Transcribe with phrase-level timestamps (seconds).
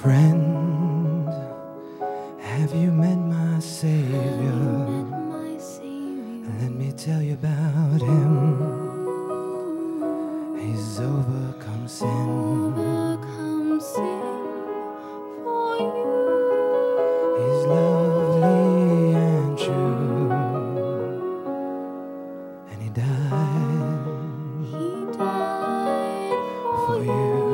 [0.00, 1.28] Friend,
[2.40, 4.16] have you met my Savior?
[4.52, 6.52] My Savior.
[6.60, 8.86] Let me tell you about him.
[10.58, 12.08] He's overcome sin.
[12.08, 14.22] Overcome sin
[15.44, 16.04] for you.
[17.38, 20.30] He's lovely and true.
[22.70, 24.08] And he died
[24.64, 26.32] He died
[26.64, 27.12] for for you.
[27.12, 27.49] you.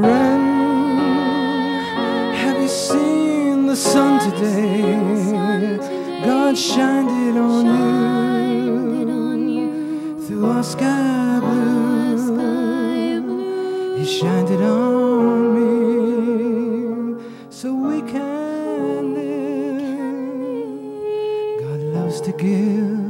[0.00, 1.84] Friend,
[2.34, 5.76] have you seen the sun today?
[6.24, 7.66] God shined it on
[9.50, 12.38] you through our sky blue.
[13.98, 17.20] He shined it on me
[17.50, 20.80] so we can live.
[21.60, 23.09] God loves to give.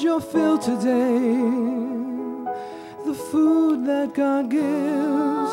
[0.00, 1.36] your fill today?
[3.04, 5.52] The food that God gives,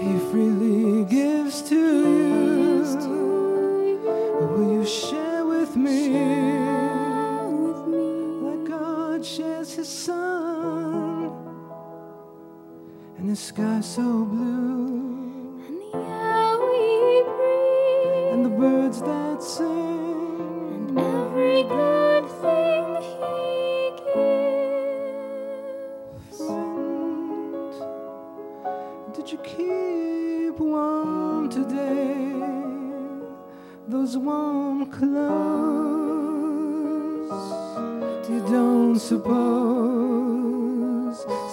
[0.00, 2.62] He freely gives to you.
[4.40, 6.10] Will you share with me?
[8.46, 11.32] Like God shares His Son
[13.18, 19.81] and His sky so blue, And the air we breathe, and the birds that sing.
[31.52, 32.32] Today?
[33.86, 35.32] Those warm clothes.
[38.30, 39.32] You don't suppose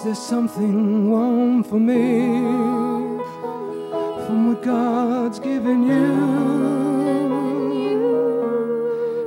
[0.02, 2.30] there's something warm for me
[4.24, 6.16] from what God's given you?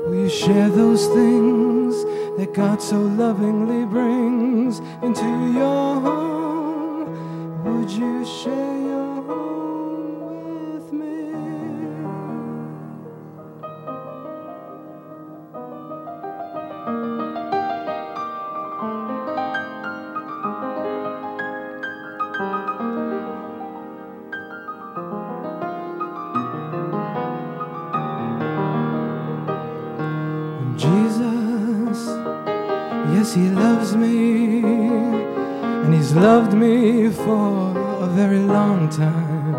[0.07, 1.93] Will you share those things
[2.37, 7.05] that God so lovingly brings into your home?
[7.63, 8.82] Would you share
[33.23, 39.53] says he loves me, and he's loved me for a very long time.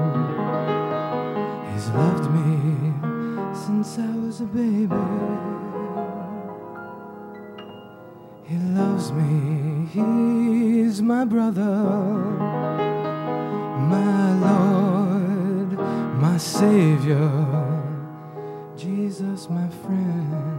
[1.72, 2.92] He's loved me
[3.54, 4.94] since I was a baby.
[8.44, 11.75] He loves me, he's my brother,
[13.94, 15.78] my Lord,
[16.20, 17.31] my Savior,
[18.76, 20.55] Jesus, my friend.